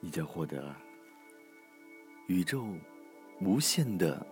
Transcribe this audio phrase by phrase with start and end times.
[0.00, 0.74] 你将获得
[2.28, 2.64] 宇宙
[3.40, 4.24] 无限的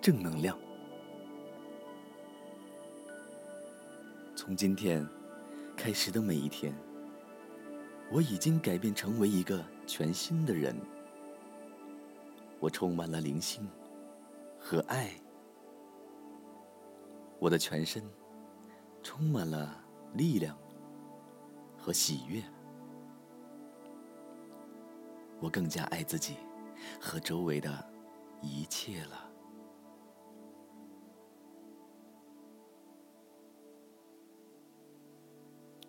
[0.00, 0.58] 正能量。
[4.36, 5.06] 从今天
[5.76, 6.74] 开始的每一天，
[8.12, 10.76] 我已经改变成为一个全新的人。
[12.60, 13.66] 我充满了灵性
[14.58, 15.10] 和爱，
[17.38, 18.02] 我的全身
[19.02, 19.82] 充满了
[20.14, 20.56] 力量
[21.78, 22.42] 和喜悦。
[25.44, 26.36] 我更加爱自己
[26.98, 27.86] 和周围的
[28.40, 29.30] 一切了。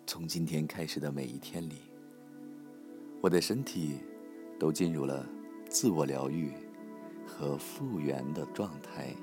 [0.06, 1.90] 从今天开始的每一天里，
[3.22, 3.98] 我的身体
[4.60, 5.26] 都进入了
[5.70, 6.52] 自我疗愈
[7.26, 9.16] 和复原的状态。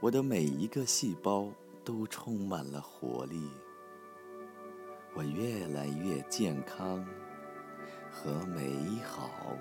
[0.00, 1.52] 我的每一个细胞
[1.84, 3.50] 都充满了活力。
[5.14, 7.06] 我越来越健康
[8.12, 9.56] 和美好。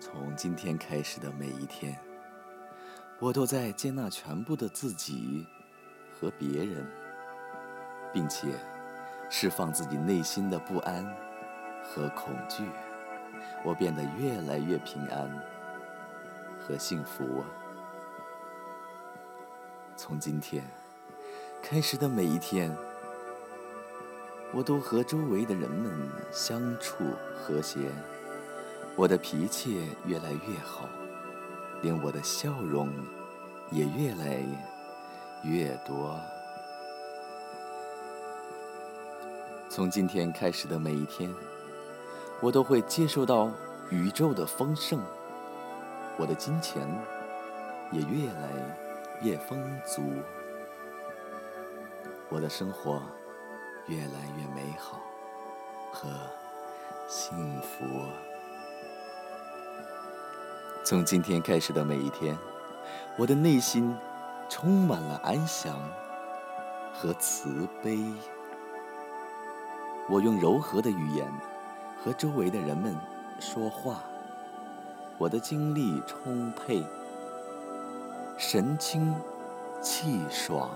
[0.00, 1.98] 从今天开始的每一天。
[3.18, 5.46] 我都在接纳全部的自己
[6.10, 6.84] 和别人，
[8.12, 8.48] 并且
[9.30, 11.04] 释放自己内心的不安
[11.84, 12.64] 和恐惧。
[13.64, 15.30] 我变得越来越平安
[16.58, 17.44] 和幸福。
[19.94, 20.64] 从今天
[21.62, 22.76] 开始的每一天，
[24.52, 27.04] 我都和周围的人们相处
[27.36, 27.78] 和谐，
[28.96, 30.88] 我的脾气越来越好。
[31.80, 32.88] 连我的笑容
[33.70, 34.40] 也越来
[35.44, 36.18] 越多。
[39.68, 41.32] 从今天开始的每一天，
[42.40, 43.50] 我都会接受到
[43.88, 45.00] 宇宙的丰盛，
[46.18, 46.86] 我的金钱
[47.92, 48.50] 也越来
[49.22, 50.02] 越丰足，
[52.32, 53.02] 我的生活
[53.88, 54.98] 越来越美好
[55.92, 56.08] 和
[57.06, 57.84] 幸福。
[60.82, 62.34] 从今天开始的每一天，
[63.18, 63.94] 我的内心
[64.48, 65.78] 充满了安详
[66.94, 68.02] 和慈悲。
[70.08, 71.30] 我用柔和的语言
[72.02, 72.96] 和周围的人们
[73.40, 73.98] 说话，
[75.18, 76.82] 我的精力充沛，
[78.38, 79.14] 神清
[79.82, 80.70] 气爽。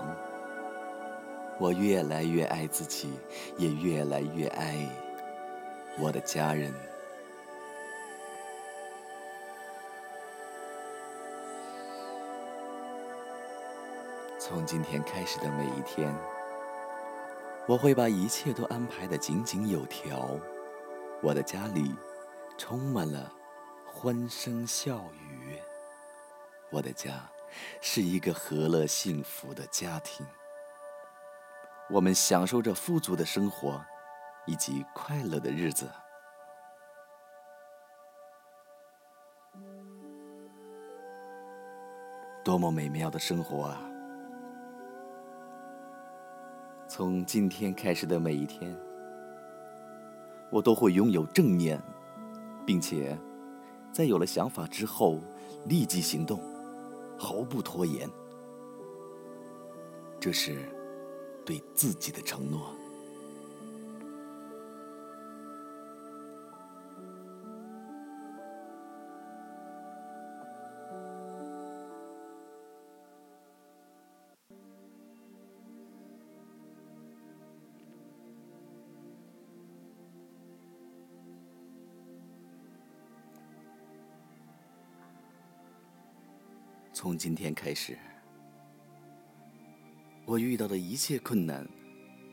[1.59, 3.11] 我越来越爱自己，
[3.57, 4.75] 也越来越爱
[5.99, 6.71] 我的家人。
[14.39, 16.13] 从今天开始的每一天，
[17.67, 20.39] 我会把一切都安排的井井有条。
[21.23, 21.93] 我的家里
[22.55, 23.33] 充满了
[23.91, 25.57] 欢声笑语，
[26.69, 27.27] 我的家
[27.81, 30.23] 是一个和乐幸福的家庭。
[31.89, 33.81] 我们享受着富足的生活
[34.45, 35.89] 以及快乐的日子，
[42.43, 43.81] 多么美妙的生活啊！
[46.89, 48.77] 从今天开始的每一天，
[50.51, 51.81] 我都会拥有正念，
[52.65, 53.17] 并且
[53.93, 55.19] 在有了想法之后
[55.65, 56.41] 立即行动，
[57.17, 58.09] 毫不拖延。
[60.19, 60.57] 这是
[61.47, 62.75] 对自己的承诺。
[86.91, 87.97] 从今天开始，
[90.37, 91.67] 我遇到的一切困难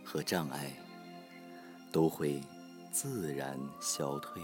[0.04, 0.70] 和障碍
[1.90, 2.38] 都会
[2.92, 4.42] 自然消退。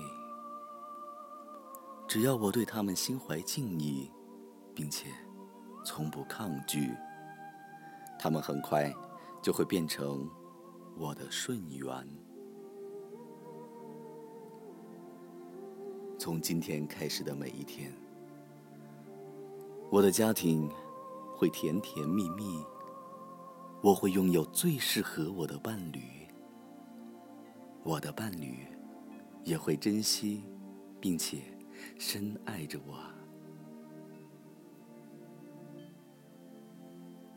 [2.08, 4.10] 只要我对他们心怀敬意，
[4.74, 5.08] 并且
[5.84, 6.90] 从不抗拒，
[8.18, 8.90] 他们很快
[9.42, 10.26] 就会变成
[10.96, 12.08] 我的顺缘。
[16.18, 17.92] 从今天开始的每一天。
[19.90, 20.66] 我的家庭
[21.36, 22.64] 会甜甜蜜蜜，
[23.82, 26.02] 我会拥有最适合我的伴侣，
[27.82, 28.66] 我的伴侣
[29.42, 30.44] 也会珍惜
[31.00, 31.38] 并且
[31.98, 32.98] 深爱着我。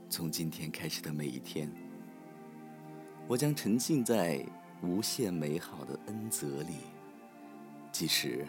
[0.10, 1.72] 从今天开始的每一天，
[3.26, 4.46] 我将沉浸在
[4.82, 6.74] 无限美好的恩泽里，
[7.90, 8.46] 即使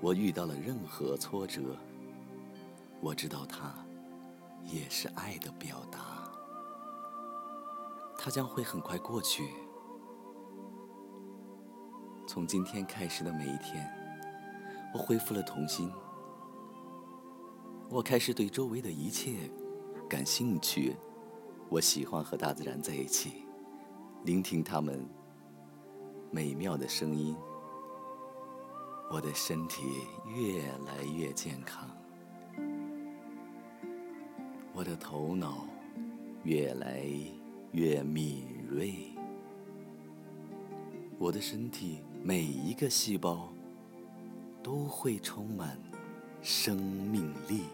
[0.00, 1.76] 我遇到了任何挫折。
[3.00, 3.74] 我知道它
[4.64, 6.17] 也是爱的表达。
[8.18, 9.48] 它将会很快过去。
[12.26, 13.88] 从今天开始的每一天，
[14.92, 15.90] 我恢复了童心。
[17.88, 19.48] 我开始对周围的一切
[20.10, 20.96] 感兴趣。
[21.70, 23.44] 我喜欢和大自然在一起，
[24.24, 25.06] 聆听它们
[26.30, 27.36] 美妙的声音。
[29.10, 29.84] 我的身体
[30.26, 31.88] 越来越健康，
[34.74, 35.66] 我的头脑
[36.42, 37.06] 越来
[37.72, 38.94] 越敏锐，
[41.18, 43.48] 我的身体每一个细胞
[44.62, 45.78] 都会充满
[46.42, 47.64] 生命力。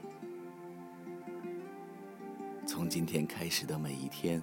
[2.66, 4.42] 从今天开始的每一天，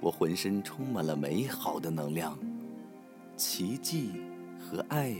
[0.00, 2.38] 我浑身充满了美好的能量，
[3.36, 4.12] 奇迹
[4.58, 5.16] 和爱。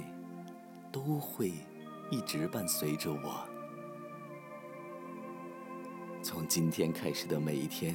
[0.90, 1.52] 都会
[2.10, 3.46] 一直伴随着我。
[6.22, 7.94] 从今天开始的每一天，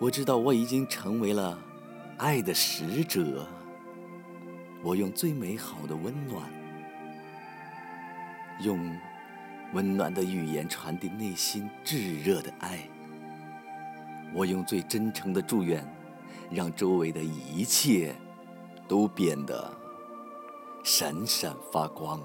[0.00, 1.58] 我知道我已经成为了
[2.18, 3.46] 爱的使者。
[4.82, 6.48] 我用最美好的温暖，
[8.62, 8.96] 用
[9.72, 12.88] 温暖的语言传递内心炙热的爱。
[14.32, 15.84] 我用最真诚的祝愿，
[16.50, 18.14] 让周围的一切
[18.86, 19.72] 都变得。
[20.84, 22.22] 闪闪发光。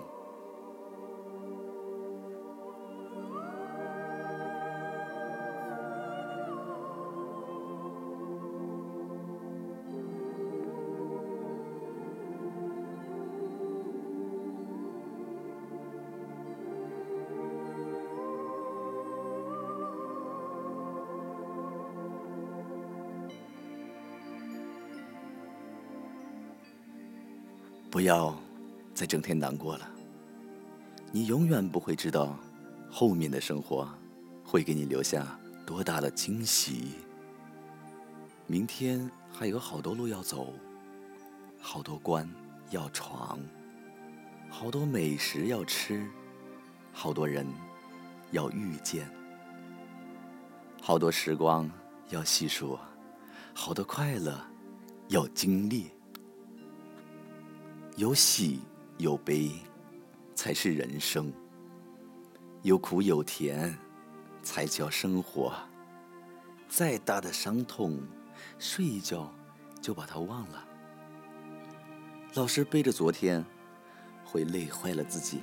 [27.94, 28.36] 不要。
[28.96, 29.88] 再整天难过了，
[31.12, 32.36] 你永远不会知道
[32.90, 33.88] 后面的生活
[34.44, 36.94] 会给你留下多大的惊喜。
[38.48, 40.54] 明天还有好多路要走，
[41.60, 42.28] 好多关
[42.72, 43.40] 要闯，
[44.50, 46.08] 好多美食要吃，
[46.92, 47.46] 好多人
[48.32, 49.08] 要遇见，
[50.82, 51.70] 好多时光
[52.10, 52.78] 要细数，
[53.54, 54.40] 好多快乐
[55.10, 55.90] 要经历，
[57.96, 58.60] 有喜。
[59.00, 59.52] 有悲，
[60.36, 61.26] 才是人生；
[62.62, 63.76] 有苦有甜，
[64.44, 65.52] 才叫生活。
[66.70, 68.00] 再大的伤痛，
[68.60, 69.34] 睡一觉
[69.82, 70.64] 就把它忘了。
[72.36, 73.44] 老是背着昨天，
[74.24, 75.42] 会累坏了自己。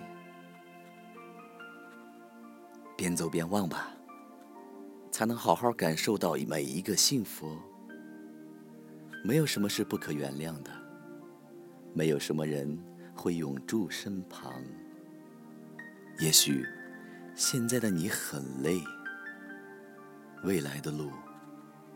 [2.96, 3.90] 边走边忘吧，
[5.10, 7.58] 才能好好感受到每一个幸福。
[9.24, 10.70] 没有什么是不可原谅的，
[11.92, 12.78] 没有什么人。
[13.12, 14.50] 会永驻身旁。
[16.20, 16.66] 也许
[17.34, 18.82] 现在的你很累，
[20.42, 21.10] 未来的路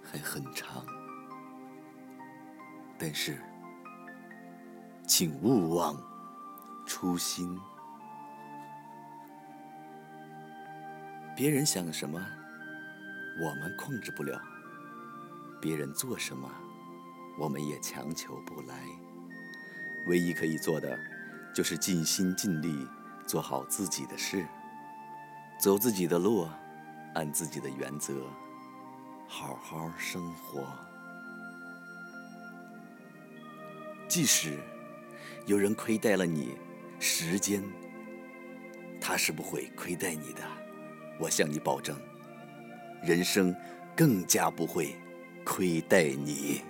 [0.02, 0.85] 还很长，
[2.99, 3.38] 但是
[5.06, 5.96] 请勿忘
[6.87, 7.58] 初心。
[11.35, 12.23] 别人想什么，
[13.41, 14.38] 我们控制不了；
[15.58, 16.50] 别人做什么，
[17.41, 18.85] 我们也强求不来。
[20.06, 20.99] 唯一可以做的。
[21.55, 22.85] 就是尽心尽力
[23.29, 24.45] 做好自己的事，
[25.56, 26.49] 走自己的路，
[27.15, 28.13] 按自己的原则，
[29.29, 30.67] 好好生活。
[34.08, 34.58] 即使
[35.46, 36.56] 有人亏待了你，
[36.99, 37.63] 时间
[39.01, 40.43] 他是不会亏待你的。
[41.20, 41.96] 我向你保证，
[43.01, 43.55] 人生
[43.94, 44.96] 更加不会
[45.44, 46.63] 亏待你。